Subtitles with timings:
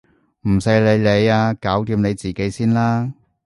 [0.49, 1.53] 唔使你理啊！
[1.53, 3.13] 搞掂你自己先啦！